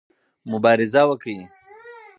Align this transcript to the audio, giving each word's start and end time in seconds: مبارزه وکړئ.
مبارزه 0.51 1.01
وکړئ. 1.09 1.39